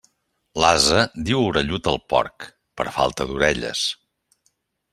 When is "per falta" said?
2.81-3.29